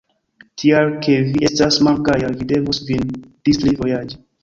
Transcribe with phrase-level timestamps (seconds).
[0.61, 4.25] Tial ke vi estas malgaja, vi devus vin distri, vojaĝi.